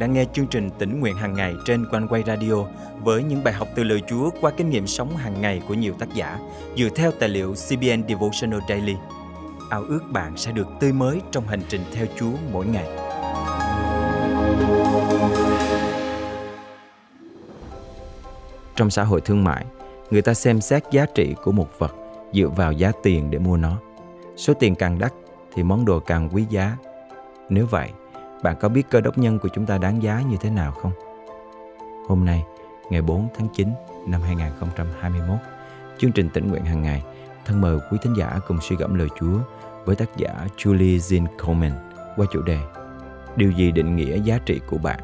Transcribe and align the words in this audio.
đang 0.00 0.12
nghe 0.12 0.24
chương 0.32 0.46
trình 0.46 0.70
tỉnh 0.78 1.00
nguyện 1.00 1.16
hàng 1.16 1.34
ngày 1.34 1.54
trên 1.64 1.86
quanh 1.90 2.08
quay 2.08 2.22
radio 2.26 2.54
với 3.02 3.22
những 3.22 3.44
bài 3.44 3.54
học 3.54 3.68
từ 3.74 3.84
lời 3.84 4.02
Chúa 4.08 4.30
qua 4.40 4.50
kinh 4.56 4.70
nghiệm 4.70 4.86
sống 4.86 5.16
hàng 5.16 5.40
ngày 5.40 5.62
của 5.68 5.74
nhiều 5.74 5.94
tác 5.98 6.14
giả 6.14 6.38
dựa 6.76 6.88
theo 6.96 7.10
tài 7.10 7.28
liệu 7.28 7.54
CBN 7.54 8.08
Devotional 8.08 8.60
Daily. 8.68 8.96
Ao 9.70 9.82
ước 9.82 10.00
bạn 10.12 10.36
sẽ 10.36 10.52
được 10.52 10.66
tươi 10.80 10.92
mới 10.92 11.20
trong 11.30 11.46
hành 11.46 11.60
trình 11.68 11.80
theo 11.92 12.06
Chúa 12.16 12.32
mỗi 12.52 12.66
ngày. 12.66 12.86
Trong 18.76 18.90
xã 18.90 19.04
hội 19.04 19.20
thương 19.20 19.44
mại, 19.44 19.64
người 20.10 20.22
ta 20.22 20.34
xem 20.34 20.60
xét 20.60 20.82
giá 20.90 21.06
trị 21.14 21.34
của 21.44 21.52
một 21.52 21.78
vật 21.78 21.94
dựa 22.32 22.48
vào 22.48 22.72
giá 22.72 22.92
tiền 23.02 23.30
để 23.30 23.38
mua 23.38 23.56
nó. 23.56 23.78
Số 24.36 24.54
tiền 24.54 24.74
càng 24.74 24.98
đắt 24.98 25.12
thì 25.54 25.62
món 25.62 25.84
đồ 25.84 26.00
càng 26.00 26.28
quý 26.32 26.46
giá. 26.50 26.76
Nếu 27.48 27.66
vậy, 27.66 27.90
bạn 28.42 28.56
có 28.60 28.68
biết 28.68 28.90
cơ 28.90 29.00
đốc 29.00 29.18
nhân 29.18 29.38
của 29.38 29.48
chúng 29.48 29.66
ta 29.66 29.78
đáng 29.78 30.02
giá 30.02 30.22
như 30.30 30.36
thế 30.40 30.50
nào 30.50 30.72
không? 30.72 30.92
Hôm 32.08 32.24
nay, 32.24 32.44
ngày 32.90 33.02
4 33.02 33.28
tháng 33.34 33.48
9 33.54 33.68
năm 34.06 34.22
2021, 34.22 35.38
chương 35.98 36.12
trình 36.12 36.28
tỉnh 36.34 36.48
nguyện 36.48 36.64
hàng 36.64 36.82
ngày 36.82 37.02
thân 37.44 37.60
mời 37.60 37.78
quý 37.90 37.98
thính 38.02 38.14
giả 38.16 38.38
cùng 38.48 38.60
suy 38.60 38.76
gẫm 38.76 38.94
lời 38.94 39.08
Chúa 39.20 39.38
với 39.84 39.96
tác 39.96 40.16
giả 40.16 40.46
Julie 40.56 40.98
Jean 40.98 41.26
Coleman 41.38 41.72
qua 42.16 42.26
chủ 42.32 42.42
đề 42.42 42.58
Điều 43.36 43.52
gì 43.52 43.72
định 43.72 43.96
nghĩa 43.96 44.22
giá 44.24 44.38
trị 44.46 44.60
của 44.66 44.78
bạn? 44.78 45.00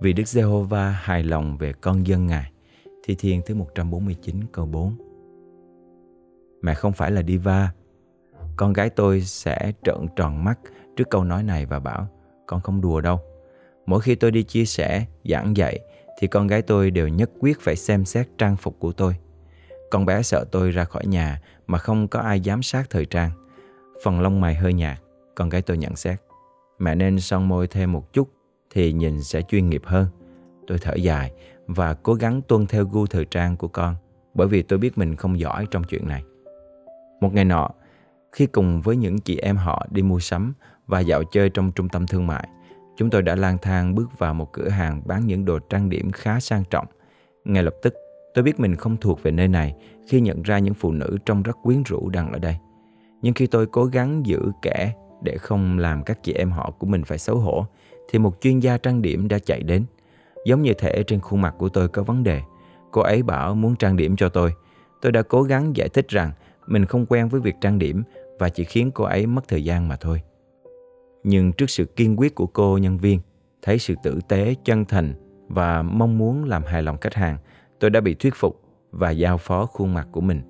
Vì 0.00 0.12
Đức 0.12 0.28
Giê-hô-va 0.28 0.90
hài 0.90 1.22
lòng 1.22 1.56
về 1.56 1.72
con 1.72 2.06
dân 2.06 2.26
Ngài. 2.26 2.52
Thi 3.04 3.14
Thiên 3.14 3.42
thứ 3.46 3.54
149 3.54 4.36
câu 4.52 4.66
4 4.66 5.09
Mẹ 6.62 6.74
không 6.74 6.92
phải 6.92 7.10
là 7.10 7.22
diva. 7.22 7.72
Con 8.56 8.72
gái 8.72 8.90
tôi 8.90 9.20
sẽ 9.20 9.72
trợn 9.84 10.06
tròn 10.16 10.44
mắt 10.44 10.58
trước 10.96 11.10
câu 11.10 11.24
nói 11.24 11.42
này 11.42 11.66
và 11.66 11.80
bảo 11.80 12.08
con 12.50 12.60
không 12.60 12.80
đùa 12.80 13.00
đâu. 13.00 13.20
Mỗi 13.86 14.00
khi 14.00 14.14
tôi 14.14 14.30
đi 14.30 14.42
chia 14.42 14.64
sẻ, 14.64 15.04
giảng 15.24 15.56
dạy 15.56 15.80
thì 16.18 16.26
con 16.26 16.46
gái 16.46 16.62
tôi 16.62 16.90
đều 16.90 17.08
nhất 17.08 17.30
quyết 17.40 17.60
phải 17.60 17.76
xem 17.76 18.04
xét 18.04 18.28
trang 18.38 18.56
phục 18.56 18.76
của 18.78 18.92
tôi. 18.92 19.16
Con 19.90 20.06
bé 20.06 20.22
sợ 20.22 20.44
tôi 20.52 20.70
ra 20.70 20.84
khỏi 20.84 21.06
nhà 21.06 21.40
mà 21.66 21.78
không 21.78 22.08
có 22.08 22.20
ai 22.20 22.40
giám 22.40 22.62
sát 22.62 22.90
thời 22.90 23.06
trang. 23.06 23.30
Phần 24.04 24.20
lông 24.20 24.40
mày 24.40 24.54
hơi 24.54 24.72
nhạt, 24.72 24.98
con 25.34 25.48
gái 25.48 25.62
tôi 25.62 25.78
nhận 25.78 25.96
xét. 25.96 26.20
Mẹ 26.78 26.94
nên 26.94 27.20
son 27.20 27.48
môi 27.48 27.66
thêm 27.66 27.92
một 27.92 28.12
chút 28.12 28.30
thì 28.70 28.92
nhìn 28.92 29.22
sẽ 29.22 29.42
chuyên 29.42 29.70
nghiệp 29.70 29.82
hơn. 29.84 30.06
Tôi 30.66 30.78
thở 30.78 30.94
dài 30.94 31.32
và 31.66 31.94
cố 31.94 32.14
gắng 32.14 32.42
tuân 32.42 32.66
theo 32.66 32.84
gu 32.84 33.06
thời 33.06 33.24
trang 33.24 33.56
của 33.56 33.68
con 33.68 33.94
bởi 34.34 34.48
vì 34.48 34.62
tôi 34.62 34.78
biết 34.78 34.98
mình 34.98 35.16
không 35.16 35.38
giỏi 35.38 35.66
trong 35.70 35.84
chuyện 35.84 36.08
này. 36.08 36.24
Một 37.20 37.34
ngày 37.34 37.44
nọ, 37.44 37.68
khi 38.32 38.46
cùng 38.46 38.80
với 38.80 38.96
những 38.96 39.18
chị 39.18 39.36
em 39.36 39.56
họ 39.56 39.86
đi 39.90 40.02
mua 40.02 40.18
sắm 40.18 40.54
và 40.86 41.00
dạo 41.00 41.24
chơi 41.24 41.50
trong 41.50 41.72
trung 41.72 41.88
tâm 41.88 42.06
thương 42.06 42.26
mại, 42.26 42.48
chúng 42.96 43.10
tôi 43.10 43.22
đã 43.22 43.34
lang 43.34 43.58
thang 43.62 43.94
bước 43.94 44.18
vào 44.18 44.34
một 44.34 44.52
cửa 44.52 44.68
hàng 44.68 45.02
bán 45.04 45.26
những 45.26 45.44
đồ 45.44 45.58
trang 45.58 45.88
điểm 45.88 46.10
khá 46.10 46.40
sang 46.40 46.64
trọng. 46.70 46.86
Ngay 47.44 47.62
lập 47.62 47.74
tức, 47.82 47.94
tôi 48.34 48.42
biết 48.42 48.60
mình 48.60 48.76
không 48.76 48.96
thuộc 48.96 49.22
về 49.22 49.30
nơi 49.30 49.48
này 49.48 49.74
khi 50.08 50.20
nhận 50.20 50.42
ra 50.42 50.58
những 50.58 50.74
phụ 50.74 50.92
nữ 50.92 51.18
trông 51.26 51.42
rất 51.42 51.56
quyến 51.62 51.82
rũ 51.82 52.08
đang 52.08 52.32
ở 52.32 52.38
đây. 52.38 52.56
Nhưng 53.22 53.34
khi 53.34 53.46
tôi 53.46 53.66
cố 53.66 53.84
gắng 53.84 54.26
giữ 54.26 54.40
kẻ 54.62 54.92
để 55.22 55.36
không 55.36 55.78
làm 55.78 56.04
các 56.04 56.22
chị 56.22 56.32
em 56.32 56.50
họ 56.50 56.70
của 56.78 56.86
mình 56.86 57.04
phải 57.04 57.18
xấu 57.18 57.36
hổ, 57.36 57.66
thì 58.10 58.18
một 58.18 58.40
chuyên 58.40 58.58
gia 58.58 58.78
trang 58.78 59.02
điểm 59.02 59.28
đã 59.28 59.38
chạy 59.38 59.62
đến. 59.62 59.84
Giống 60.46 60.62
như 60.62 60.74
thể 60.74 61.02
trên 61.02 61.20
khuôn 61.20 61.40
mặt 61.40 61.54
của 61.58 61.68
tôi 61.68 61.88
có 61.88 62.02
vấn 62.02 62.22
đề. 62.22 62.42
Cô 62.90 63.00
ấy 63.00 63.22
bảo 63.22 63.54
muốn 63.54 63.76
trang 63.76 63.96
điểm 63.96 64.16
cho 64.16 64.28
tôi. 64.28 64.52
Tôi 65.00 65.12
đã 65.12 65.22
cố 65.22 65.42
gắng 65.42 65.76
giải 65.76 65.88
thích 65.88 66.08
rằng 66.08 66.32
mình 66.66 66.84
không 66.84 67.06
quen 67.06 67.28
với 67.28 67.40
việc 67.40 67.54
trang 67.60 67.78
điểm 67.78 68.02
và 68.38 68.48
chỉ 68.48 68.64
khiến 68.64 68.90
cô 68.94 69.04
ấy 69.04 69.26
mất 69.26 69.48
thời 69.48 69.64
gian 69.64 69.88
mà 69.88 69.96
thôi. 69.96 70.22
Nhưng 71.24 71.52
trước 71.52 71.70
sự 71.70 71.84
kiên 71.84 72.16
quyết 72.20 72.34
của 72.34 72.46
cô 72.46 72.78
nhân 72.78 72.98
viên, 72.98 73.20
thấy 73.62 73.78
sự 73.78 73.94
tử 74.02 74.20
tế, 74.28 74.54
chân 74.64 74.84
thành 74.84 75.14
và 75.48 75.82
mong 75.82 76.18
muốn 76.18 76.44
làm 76.44 76.64
hài 76.64 76.82
lòng 76.82 76.98
khách 77.00 77.14
hàng, 77.14 77.38
tôi 77.80 77.90
đã 77.90 78.00
bị 78.00 78.14
thuyết 78.14 78.34
phục 78.34 78.62
và 78.90 79.10
giao 79.10 79.38
phó 79.38 79.66
khuôn 79.66 79.94
mặt 79.94 80.08
của 80.12 80.20
mình. 80.20 80.40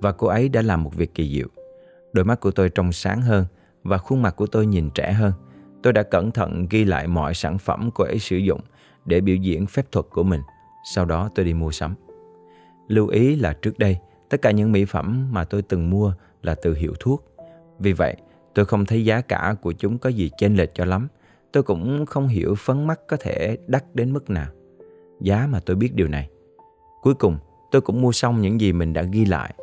Và 0.00 0.12
cô 0.12 0.26
ấy 0.26 0.48
đã 0.48 0.62
làm 0.62 0.84
một 0.84 0.94
việc 0.96 1.14
kỳ 1.14 1.34
diệu. 1.36 1.48
Đôi 2.12 2.24
mắt 2.24 2.40
của 2.40 2.50
tôi 2.50 2.68
trong 2.68 2.92
sáng 2.92 3.22
hơn 3.22 3.44
và 3.82 3.98
khuôn 3.98 4.22
mặt 4.22 4.36
của 4.36 4.46
tôi 4.46 4.66
nhìn 4.66 4.90
trẻ 4.90 5.12
hơn. 5.12 5.32
Tôi 5.82 5.92
đã 5.92 6.02
cẩn 6.02 6.30
thận 6.30 6.66
ghi 6.70 6.84
lại 6.84 7.06
mọi 7.06 7.34
sản 7.34 7.58
phẩm 7.58 7.90
cô 7.94 8.04
ấy 8.04 8.18
sử 8.18 8.36
dụng 8.36 8.60
để 9.04 9.20
biểu 9.20 9.36
diễn 9.36 9.66
phép 9.66 9.92
thuật 9.92 10.06
của 10.10 10.22
mình. 10.22 10.40
Sau 10.94 11.04
đó 11.04 11.30
tôi 11.34 11.44
đi 11.44 11.54
mua 11.54 11.70
sắm. 11.70 11.94
Lưu 12.88 13.08
ý 13.08 13.36
là 13.36 13.52
trước 13.52 13.78
đây, 13.78 13.98
Tất 14.30 14.42
cả 14.42 14.50
những 14.50 14.72
mỹ 14.72 14.84
phẩm 14.84 15.28
mà 15.32 15.44
tôi 15.44 15.62
từng 15.62 15.90
mua 15.90 16.14
là 16.42 16.54
từ 16.62 16.74
hiệu 16.74 16.92
thuốc. 17.00 17.24
Vì 17.78 17.92
vậy, 17.92 18.16
tôi 18.54 18.64
không 18.64 18.86
thấy 18.86 19.04
giá 19.04 19.20
cả 19.20 19.54
của 19.62 19.72
chúng 19.72 19.98
có 19.98 20.10
gì 20.10 20.30
chênh 20.38 20.56
lệch 20.56 20.74
cho 20.74 20.84
lắm. 20.84 21.08
Tôi 21.52 21.62
cũng 21.62 22.06
không 22.06 22.28
hiểu 22.28 22.54
phấn 22.54 22.86
mắt 22.86 23.00
có 23.08 23.16
thể 23.20 23.58
đắt 23.66 23.84
đến 23.94 24.12
mức 24.12 24.30
nào. 24.30 24.46
Giá 25.20 25.46
mà 25.50 25.60
tôi 25.60 25.76
biết 25.76 25.94
điều 25.94 26.08
này. 26.08 26.28
Cuối 27.02 27.14
cùng, 27.14 27.38
tôi 27.70 27.82
cũng 27.82 28.02
mua 28.02 28.12
xong 28.12 28.40
những 28.40 28.60
gì 28.60 28.72
mình 28.72 28.92
đã 28.92 29.02
ghi 29.02 29.24
lại. 29.24 29.54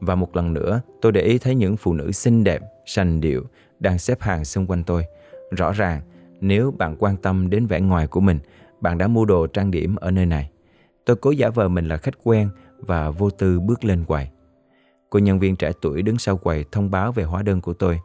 Và 0.00 0.14
một 0.14 0.36
lần 0.36 0.52
nữa, 0.52 0.80
tôi 1.00 1.12
để 1.12 1.20
ý 1.20 1.38
thấy 1.38 1.54
những 1.54 1.76
phụ 1.76 1.94
nữ 1.94 2.12
xinh 2.12 2.44
đẹp, 2.44 2.62
sành 2.86 3.20
điệu 3.20 3.42
đang 3.80 3.98
xếp 3.98 4.20
hàng 4.20 4.44
xung 4.44 4.66
quanh 4.66 4.84
tôi. 4.84 5.04
Rõ 5.50 5.72
ràng, 5.72 6.00
nếu 6.40 6.70
bạn 6.70 6.96
quan 6.98 7.16
tâm 7.16 7.50
đến 7.50 7.66
vẻ 7.66 7.80
ngoài 7.80 8.06
của 8.06 8.20
mình, 8.20 8.38
bạn 8.80 8.98
đã 8.98 9.06
mua 9.06 9.24
đồ 9.24 9.46
trang 9.46 9.70
điểm 9.70 9.96
ở 9.96 10.10
nơi 10.10 10.26
này. 10.26 10.50
Tôi 11.04 11.16
cố 11.16 11.30
giả 11.30 11.48
vờ 11.48 11.68
mình 11.68 11.88
là 11.88 11.96
khách 11.96 12.14
quen 12.22 12.48
và 12.86 13.10
vô 13.10 13.30
tư 13.30 13.60
bước 13.60 13.84
lên 13.84 14.04
quầy. 14.04 14.28
Cô 15.10 15.18
nhân 15.18 15.38
viên 15.38 15.56
trẻ 15.56 15.72
tuổi 15.82 16.02
đứng 16.02 16.18
sau 16.18 16.36
quầy 16.36 16.64
thông 16.72 16.90
báo 16.90 17.12
về 17.12 17.24
hóa 17.24 17.42
đơn 17.42 17.60
của 17.60 17.72
tôi. 17.72 18.00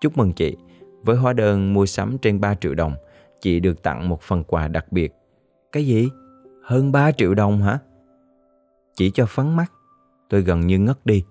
Chúc 0.00 0.18
mừng 0.18 0.32
chị, 0.32 0.56
với 1.02 1.16
hóa 1.16 1.32
đơn 1.32 1.74
mua 1.74 1.86
sắm 1.86 2.18
trên 2.18 2.40
3 2.40 2.54
triệu 2.54 2.74
đồng, 2.74 2.94
chị 3.40 3.60
được 3.60 3.82
tặng 3.82 4.08
một 4.08 4.22
phần 4.22 4.44
quà 4.44 4.68
đặc 4.68 4.92
biệt. 4.92 5.12
Cái 5.72 5.86
gì? 5.86 6.08
Hơn 6.64 6.92
3 6.92 7.12
triệu 7.12 7.34
đồng 7.34 7.62
hả? 7.62 7.78
Chỉ 8.96 9.10
cho 9.10 9.26
phấn 9.26 9.56
mắt, 9.56 9.72
tôi 10.28 10.42
gần 10.42 10.60
như 10.60 10.78
ngất 10.78 11.06
đi. 11.06 11.24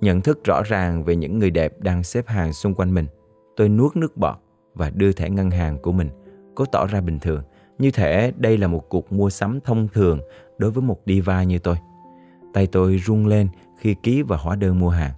Nhận 0.00 0.20
thức 0.20 0.44
rõ 0.44 0.62
ràng 0.62 1.04
về 1.04 1.16
những 1.16 1.38
người 1.38 1.50
đẹp 1.50 1.80
đang 1.80 2.02
xếp 2.02 2.26
hàng 2.26 2.52
xung 2.52 2.74
quanh 2.74 2.94
mình, 2.94 3.06
tôi 3.56 3.68
nuốt 3.68 3.96
nước 3.96 4.16
bọt 4.16 4.36
và 4.74 4.90
đưa 4.90 5.12
thẻ 5.12 5.30
ngân 5.30 5.50
hàng 5.50 5.78
của 5.78 5.92
mình, 5.92 6.08
cố 6.54 6.64
tỏ 6.64 6.86
ra 6.86 7.00
bình 7.00 7.18
thường, 7.18 7.42
như 7.78 7.90
thể 7.90 8.32
đây 8.36 8.58
là 8.58 8.66
một 8.66 8.88
cuộc 8.88 9.12
mua 9.12 9.30
sắm 9.30 9.60
thông 9.60 9.88
thường 9.88 10.20
đối 10.58 10.70
với 10.70 10.82
một 10.82 11.00
diva 11.06 11.42
như 11.42 11.58
tôi. 11.58 11.76
Tay 12.52 12.66
tôi 12.66 12.96
run 12.96 13.26
lên 13.26 13.48
khi 13.78 13.94
ký 14.02 14.22
vào 14.22 14.38
hóa 14.42 14.56
đơn 14.56 14.78
mua 14.78 14.88
hàng. 14.88 15.12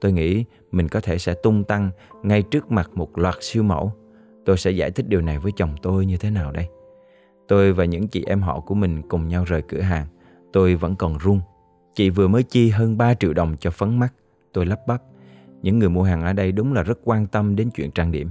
Tôi 0.00 0.12
nghĩ 0.12 0.44
mình 0.72 0.88
có 0.88 1.00
thể 1.00 1.18
sẽ 1.18 1.34
tung 1.34 1.64
tăng 1.64 1.90
ngay 2.22 2.42
trước 2.42 2.70
mặt 2.70 2.90
một 2.94 3.18
loạt 3.18 3.34
siêu 3.40 3.62
mẫu. 3.62 3.92
Tôi 4.44 4.56
sẽ 4.56 4.70
giải 4.70 4.90
thích 4.90 5.08
điều 5.08 5.20
này 5.20 5.38
với 5.38 5.52
chồng 5.56 5.74
tôi 5.82 6.06
như 6.06 6.16
thế 6.16 6.30
nào 6.30 6.52
đây? 6.52 6.68
Tôi 7.48 7.72
và 7.72 7.84
những 7.84 8.08
chị 8.08 8.24
em 8.26 8.40
họ 8.40 8.60
của 8.60 8.74
mình 8.74 9.02
cùng 9.08 9.28
nhau 9.28 9.44
rời 9.44 9.62
cửa 9.62 9.80
hàng. 9.80 10.06
Tôi 10.52 10.74
vẫn 10.74 10.96
còn 10.96 11.18
run. 11.18 11.40
Chị 11.94 12.10
vừa 12.10 12.28
mới 12.28 12.42
chi 12.42 12.70
hơn 12.70 12.98
3 12.98 13.14
triệu 13.14 13.32
đồng 13.32 13.56
cho 13.60 13.70
phấn 13.70 13.98
mắt. 13.98 14.14
Tôi 14.52 14.66
lắp 14.66 14.80
bắp. 14.86 15.02
Những 15.62 15.78
người 15.78 15.88
mua 15.88 16.02
hàng 16.02 16.22
ở 16.22 16.32
đây 16.32 16.52
đúng 16.52 16.72
là 16.72 16.82
rất 16.82 16.98
quan 17.04 17.26
tâm 17.26 17.56
đến 17.56 17.70
chuyện 17.74 17.90
trang 17.90 18.10
điểm. 18.10 18.28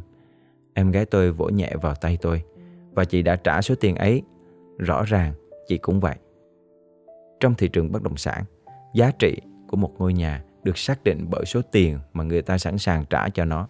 Em 0.74 0.92
gái 0.92 1.06
tôi 1.06 1.32
vỗ 1.32 1.50
nhẹ 1.50 1.74
vào 1.82 1.96
tay 1.96 2.18
tôi. 2.22 2.44
Và 2.96 3.06
chị 3.06 3.22
đã 3.22 3.36
trả 3.36 3.62
số 3.62 3.76
tiền 3.76 3.96
ấy. 3.96 4.22
Rõ 4.78 5.04
ràng, 5.04 5.34
chị 5.68 5.78
cũng 5.78 6.00
vậy. 6.00 6.16
Trong 7.40 7.56
thị 7.56 7.68
trường 7.68 7.92
bất 7.92 8.04
động 8.04 8.18
sản, 8.18 8.44
giá 8.94 9.12
trị 9.20 9.38
của 9.68 9.78
một 9.78 9.92
ngôi 9.98 10.14
nhà 10.14 10.44
được 10.64 10.78
xác 10.78 11.04
định 11.04 11.26
bởi 11.30 11.46
số 11.46 11.62
tiền 11.72 12.00
mà 12.14 12.24
người 12.24 12.42
ta 12.42 12.58
sẵn 12.58 12.78
sàng 12.78 13.06
trả 13.10 13.30
cho 13.30 13.46
nó. 13.46 13.68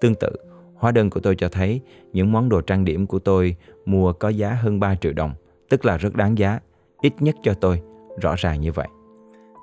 Tương 0.00 0.14
tự, 0.14 0.30
hóa 0.74 0.92
đơn 0.92 1.10
của 1.10 1.20
tôi 1.20 1.36
cho 1.38 1.48
thấy 1.48 1.80
những 2.12 2.32
món 2.32 2.48
đồ 2.48 2.60
trang 2.60 2.84
điểm 2.84 3.06
của 3.06 3.18
tôi 3.18 3.56
mua 3.84 4.12
có 4.12 4.28
giá 4.28 4.50
hơn 4.50 4.80
3 4.80 4.94
triệu 4.94 5.12
đồng, 5.12 5.34
tức 5.68 5.84
là 5.84 5.96
rất 5.96 6.14
đáng 6.14 6.38
giá, 6.38 6.60
ít 7.00 7.12
nhất 7.20 7.34
cho 7.42 7.54
tôi, 7.54 7.82
rõ 8.22 8.34
ràng 8.38 8.60
như 8.60 8.72
vậy. 8.72 8.88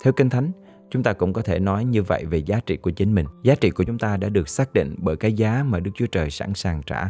Theo 0.04 0.14
Kinh 0.14 0.30
Thánh, 0.30 0.52
chúng 0.90 1.04
ta 1.04 1.14
cũng 1.14 1.34
có 1.34 1.42
thể 1.42 1.60
nói 1.60 1.86
như 1.86 2.04
vậy 2.04 2.26
về 2.26 2.38
giá 2.38 2.60
trị 2.66 2.78
của 2.78 2.92
chính 2.92 3.16
mình. 3.16 3.26
Giá 3.44 3.56
trị 3.56 3.70
của 3.70 3.84
chúng 3.84 3.98
ta 3.98 4.18
đã 4.18 4.30
được 4.30 4.50
xác 4.50 4.74
định 4.74 4.96
bởi 4.98 5.16
cái 5.16 5.34
giá 5.34 5.64
mà 5.64 5.80
Đức 5.80 5.92
Chúa 5.96 6.08
Trời 6.08 6.30
sẵn 6.30 6.54
sàng 6.54 6.82
trả. 6.86 7.10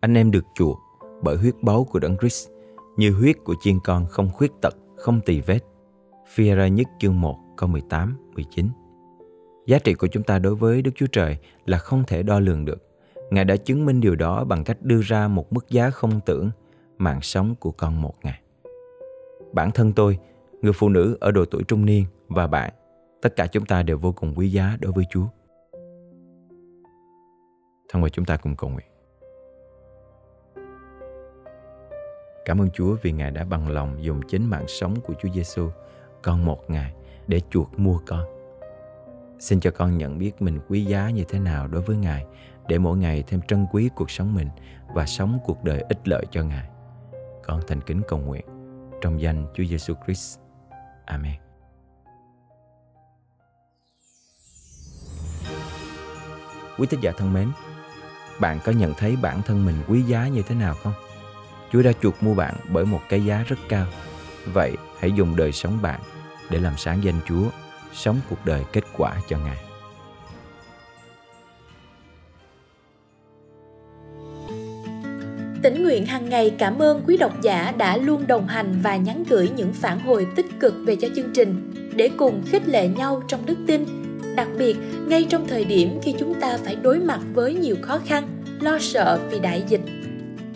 Anh 0.00 0.14
em 0.14 0.30
được 0.30 0.44
chuộc 0.54 0.78
bởi 1.22 1.36
huyết 1.36 1.54
báu 1.62 1.84
của 1.84 1.98
Đấng 1.98 2.16
Christ, 2.16 2.48
như 2.96 3.12
huyết 3.12 3.36
của 3.44 3.54
chiên 3.60 3.78
con 3.84 4.06
không 4.06 4.30
khuyết 4.30 4.52
tật 4.62 4.74
không 4.96 5.20
tì 5.20 5.40
vết. 5.40 5.58
Phi 6.26 6.50
ra 6.50 6.68
nhất 6.68 6.86
chương 6.98 7.20
1 7.20 7.38
câu 7.56 7.68
18, 7.68 8.16
19. 8.34 8.68
Giá 9.66 9.78
trị 9.78 9.94
của 9.94 10.06
chúng 10.06 10.22
ta 10.22 10.38
đối 10.38 10.54
với 10.54 10.82
Đức 10.82 10.90
Chúa 10.94 11.06
Trời 11.06 11.38
là 11.66 11.78
không 11.78 12.04
thể 12.06 12.22
đo 12.22 12.40
lường 12.40 12.64
được. 12.64 12.88
Ngài 13.30 13.44
đã 13.44 13.56
chứng 13.56 13.86
minh 13.86 14.00
điều 14.00 14.16
đó 14.16 14.44
bằng 14.44 14.64
cách 14.64 14.82
đưa 14.82 15.00
ra 15.02 15.28
một 15.28 15.52
mức 15.52 15.70
giá 15.70 15.90
không 15.90 16.20
tưởng, 16.26 16.50
mạng 16.98 17.20
sống 17.22 17.54
của 17.60 17.70
con 17.70 18.02
một 18.02 18.14
ngày. 18.22 18.40
Bản 19.52 19.70
thân 19.70 19.92
tôi, 19.92 20.18
người 20.62 20.72
phụ 20.72 20.88
nữ 20.88 21.16
ở 21.20 21.30
độ 21.30 21.44
tuổi 21.44 21.62
trung 21.68 21.86
niên 21.86 22.04
và 22.28 22.46
bạn, 22.46 22.72
tất 23.22 23.36
cả 23.36 23.46
chúng 23.46 23.66
ta 23.66 23.82
đều 23.82 23.98
vô 23.98 24.12
cùng 24.12 24.34
quý 24.36 24.48
giá 24.48 24.76
đối 24.80 24.92
với 24.92 25.04
Chúa. 25.10 25.26
Thân 27.88 28.02
mời 28.02 28.10
chúng 28.10 28.24
ta 28.24 28.36
cùng 28.36 28.56
cầu 28.56 28.70
nguyện. 28.70 28.86
Cảm 32.48 32.60
ơn 32.60 32.70
Chúa 32.70 32.96
vì 33.02 33.12
Ngài 33.12 33.30
đã 33.30 33.44
bằng 33.44 33.68
lòng 33.68 34.04
dùng 34.04 34.20
chính 34.28 34.44
mạng 34.44 34.64
sống 34.68 35.00
của 35.00 35.14
Chúa 35.22 35.28
Giêsu 35.34 35.70
con 36.22 36.44
một 36.44 36.70
ngày 36.70 36.92
để 37.26 37.40
chuộc 37.50 37.78
mua 37.78 37.98
con. 38.06 38.24
Xin 39.38 39.60
cho 39.60 39.70
con 39.70 39.98
nhận 39.98 40.18
biết 40.18 40.42
mình 40.42 40.60
quý 40.68 40.84
giá 40.84 41.10
như 41.10 41.24
thế 41.28 41.38
nào 41.38 41.68
đối 41.68 41.82
với 41.82 41.96
Ngài 41.96 42.26
để 42.68 42.78
mỗi 42.78 42.96
ngày 42.96 43.24
thêm 43.26 43.40
trân 43.48 43.66
quý 43.72 43.90
cuộc 43.94 44.10
sống 44.10 44.34
mình 44.34 44.48
và 44.94 45.06
sống 45.06 45.38
cuộc 45.44 45.64
đời 45.64 45.80
ích 45.88 46.08
lợi 46.08 46.24
cho 46.30 46.42
Ngài. 46.42 46.68
Con 47.44 47.60
thành 47.68 47.80
kính 47.80 48.02
cầu 48.08 48.18
nguyện 48.18 48.44
trong 49.00 49.20
danh 49.20 49.46
Chúa 49.54 49.64
Giêsu 49.64 49.94
Christ. 50.04 50.38
Amen. 51.04 51.36
Quý 56.78 56.86
thính 56.90 57.00
giả 57.00 57.12
thân 57.16 57.32
mến, 57.32 57.48
bạn 58.40 58.58
có 58.64 58.72
nhận 58.72 58.94
thấy 58.94 59.16
bản 59.22 59.42
thân 59.42 59.64
mình 59.64 59.76
quý 59.88 60.02
giá 60.02 60.28
như 60.28 60.42
thế 60.42 60.54
nào 60.54 60.74
không? 60.74 60.92
Chúa 61.72 61.82
đã 61.82 61.92
chuộc 62.02 62.22
mua 62.22 62.34
bạn 62.34 62.54
bởi 62.72 62.84
một 62.84 63.00
cái 63.08 63.24
giá 63.24 63.44
rất 63.48 63.58
cao. 63.68 63.86
Vậy 64.52 64.72
hãy 65.00 65.12
dùng 65.12 65.36
đời 65.36 65.52
sống 65.52 65.78
bạn 65.82 66.00
để 66.50 66.58
làm 66.58 66.76
sáng 66.76 67.04
danh 67.04 67.20
Chúa, 67.28 67.44
sống 67.92 68.20
cuộc 68.30 68.46
đời 68.46 68.64
kết 68.72 68.84
quả 68.96 69.16
cho 69.28 69.38
Ngài. 69.38 69.58
Tỉnh 75.62 75.82
nguyện 75.82 76.06
hàng 76.06 76.28
ngày 76.28 76.54
cảm 76.58 76.82
ơn 76.82 77.02
quý 77.06 77.16
độc 77.16 77.42
giả 77.42 77.74
đã 77.78 77.96
luôn 77.96 78.26
đồng 78.26 78.46
hành 78.46 78.80
và 78.82 78.96
nhắn 78.96 79.24
gửi 79.28 79.50
những 79.56 79.72
phản 79.72 80.00
hồi 80.00 80.26
tích 80.36 80.46
cực 80.60 80.74
về 80.86 80.96
cho 80.96 81.08
chương 81.16 81.32
trình 81.34 81.72
để 81.96 82.10
cùng 82.16 82.42
khích 82.46 82.68
lệ 82.68 82.88
nhau 82.88 83.22
trong 83.28 83.46
đức 83.46 83.56
tin. 83.66 83.84
Đặc 84.36 84.48
biệt, 84.58 84.76
ngay 85.06 85.26
trong 85.30 85.48
thời 85.48 85.64
điểm 85.64 85.98
khi 86.02 86.14
chúng 86.18 86.40
ta 86.40 86.58
phải 86.64 86.76
đối 86.76 86.98
mặt 86.98 87.20
với 87.34 87.54
nhiều 87.54 87.76
khó 87.82 87.98
khăn, 88.06 88.28
lo 88.60 88.78
sợ 88.78 89.20
vì 89.30 89.40
đại 89.40 89.64
dịch. 89.68 89.80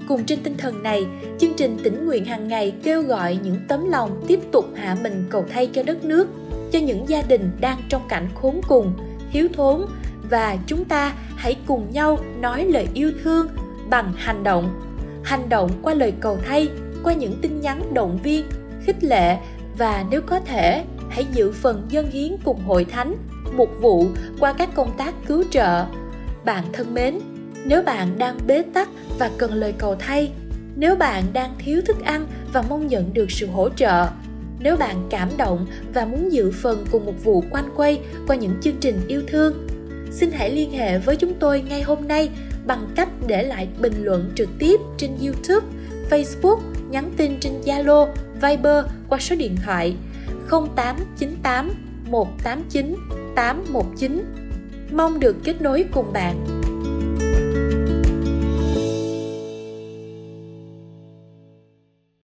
Cùng 0.08 0.24
trên 0.24 0.42
tinh 0.42 0.56
thần 0.58 0.82
này, 0.82 1.06
chương 1.38 1.54
trình 1.56 1.78
tỉnh 1.82 2.06
nguyện 2.06 2.24
hàng 2.24 2.48
ngày 2.48 2.74
kêu 2.82 3.02
gọi 3.02 3.38
những 3.42 3.56
tấm 3.68 3.90
lòng 3.90 4.24
tiếp 4.28 4.40
tục 4.52 4.64
hạ 4.74 4.96
mình 5.02 5.24
cầu 5.30 5.44
thay 5.52 5.66
cho 5.66 5.82
đất 5.82 6.04
nước, 6.04 6.28
cho 6.72 6.78
những 6.78 7.08
gia 7.08 7.22
đình 7.22 7.50
đang 7.60 7.78
trong 7.88 8.02
cảnh 8.08 8.28
khốn 8.34 8.60
cùng, 8.68 8.92
thiếu 9.32 9.48
thốn 9.54 9.80
và 10.30 10.56
chúng 10.66 10.84
ta 10.84 11.14
hãy 11.36 11.56
cùng 11.66 11.90
nhau 11.90 12.18
nói 12.40 12.64
lời 12.64 12.88
yêu 12.94 13.12
thương 13.24 13.46
bằng 13.90 14.12
hành 14.16 14.42
động. 14.42 14.80
Hành 15.24 15.48
động 15.48 15.70
qua 15.82 15.94
lời 15.94 16.12
cầu 16.20 16.38
thay 16.46 16.68
qua 17.04 17.12
những 17.12 17.38
tin 17.42 17.60
nhắn 17.60 17.94
động 17.94 18.18
viên 18.22 18.46
khích 18.84 19.04
lệ 19.04 19.36
và 19.78 20.04
nếu 20.10 20.20
có 20.26 20.40
thể 20.40 20.84
hãy 21.10 21.26
giữ 21.32 21.52
phần 21.52 21.86
dân 21.88 22.10
hiến 22.10 22.36
cùng 22.44 22.60
hội 22.60 22.84
thánh 22.84 23.14
mục 23.56 23.68
vụ 23.80 24.06
qua 24.40 24.52
các 24.52 24.74
công 24.74 24.96
tác 24.98 25.14
cứu 25.26 25.44
trợ. 25.50 25.84
Bạn 26.44 26.64
thân 26.72 26.94
mến 26.94 27.18
nếu 27.64 27.82
bạn 27.82 28.18
đang 28.18 28.38
bế 28.46 28.62
tắc 28.62 28.88
và 29.18 29.30
cần 29.38 29.54
lời 29.54 29.74
cầu 29.78 29.96
thay 29.98 30.32
nếu 30.76 30.96
bạn 30.96 31.24
đang 31.32 31.54
thiếu 31.58 31.80
thức 31.86 31.96
ăn 32.04 32.26
và 32.52 32.62
mong 32.62 32.86
nhận 32.86 33.14
được 33.14 33.30
sự 33.30 33.46
hỗ 33.46 33.68
trợ 33.68 34.08
nếu 34.60 34.76
bạn 34.76 35.06
cảm 35.10 35.28
động 35.36 35.66
và 35.94 36.04
muốn 36.04 36.32
dự 36.32 36.50
phần 36.50 36.84
cùng 36.90 37.06
một 37.06 37.24
vụ 37.24 37.44
quanh 37.50 37.68
quay 37.76 38.00
qua 38.26 38.36
những 38.36 38.54
chương 38.62 38.76
trình 38.80 39.00
yêu 39.08 39.22
thương 39.26 39.66
xin 40.10 40.30
hãy 40.32 40.50
liên 40.50 40.70
hệ 40.70 40.98
với 40.98 41.16
chúng 41.16 41.34
tôi 41.34 41.60
ngay 41.60 41.82
hôm 41.82 42.08
nay 42.08 42.30
bằng 42.66 42.86
cách 42.96 43.08
để 43.26 43.42
lại 43.42 43.68
bình 43.80 44.04
luận 44.04 44.32
trực 44.34 44.48
tiếp 44.58 44.80
trên 44.96 45.10
YouTube, 45.20 45.66
Facebook, 46.10 46.58
nhắn 46.90 47.12
tin 47.16 47.40
trên 47.40 47.52
Zalo, 47.64 48.08
Viber 48.34 48.84
qua 49.08 49.18
số 49.18 49.36
điện 49.36 49.56
thoại 49.64 49.96
0898 50.50 51.70
189 52.10 52.96
819. 53.34 54.24
Mong 54.92 55.20
được 55.20 55.36
kết 55.44 55.62
nối 55.62 55.84
cùng 55.92 56.12
bạn. 56.12 56.61